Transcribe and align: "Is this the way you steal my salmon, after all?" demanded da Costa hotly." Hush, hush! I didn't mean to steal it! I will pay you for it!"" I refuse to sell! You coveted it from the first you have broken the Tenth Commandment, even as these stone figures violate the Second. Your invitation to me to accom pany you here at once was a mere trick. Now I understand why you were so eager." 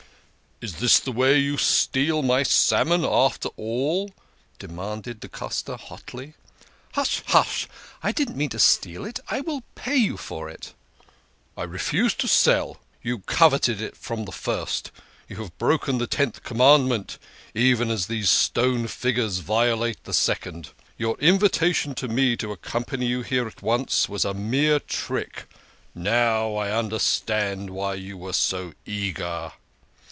"Is 0.71 0.75
this 0.75 0.99
the 0.99 1.11
way 1.11 1.39
you 1.39 1.57
steal 1.57 2.21
my 2.21 2.43
salmon, 2.43 3.03
after 3.03 3.49
all?" 3.57 4.11
demanded 4.59 5.19
da 5.21 5.27
Costa 5.27 5.75
hotly." 5.75 6.35
Hush, 6.93 7.23
hush! 7.25 7.67
I 8.03 8.11
didn't 8.11 8.37
mean 8.37 8.49
to 8.49 8.59
steal 8.59 9.03
it! 9.03 9.19
I 9.29 9.41
will 9.41 9.63
pay 9.73 9.95
you 9.95 10.17
for 10.17 10.51
it!"" 10.51 10.75
I 11.57 11.63
refuse 11.63 12.13
to 12.13 12.27
sell! 12.27 12.79
You 13.01 13.21
coveted 13.21 13.81
it 13.81 13.97
from 13.97 14.25
the 14.25 14.31
first 14.31 14.91
you 15.27 15.37
have 15.37 15.57
broken 15.57 15.97
the 15.97 16.05
Tenth 16.05 16.43
Commandment, 16.43 17.17
even 17.55 17.89
as 17.89 18.05
these 18.05 18.29
stone 18.29 18.85
figures 18.87 19.39
violate 19.39 20.03
the 20.03 20.13
Second. 20.13 20.69
Your 20.95 21.17
invitation 21.17 21.95
to 21.95 22.07
me 22.07 22.37
to 22.37 22.55
accom 22.55 22.85
pany 22.85 23.07
you 23.07 23.23
here 23.23 23.47
at 23.47 23.63
once 23.63 24.07
was 24.07 24.23
a 24.25 24.35
mere 24.35 24.77
trick. 24.79 25.49
Now 25.95 26.53
I 26.53 26.69
understand 26.69 27.71
why 27.71 27.95
you 27.95 28.15
were 28.15 28.33
so 28.33 28.73
eager." 28.85 29.53